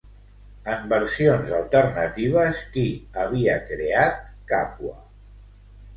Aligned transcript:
En 0.75 0.87
versions 0.93 1.51
alternatives, 1.57 2.63
qui 2.77 2.87
havia 3.25 3.61
creat 3.69 4.29
Càpua? 4.53 4.99